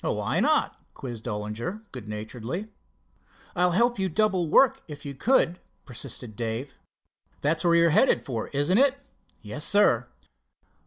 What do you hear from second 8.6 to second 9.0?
it?"